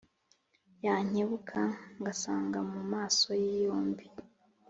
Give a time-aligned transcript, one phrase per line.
[0.83, 1.61] .Yankebuka
[1.99, 4.05] ngasanga Mu maso ye yombi